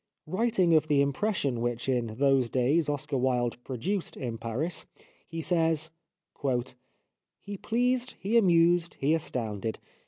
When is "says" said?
5.41-5.91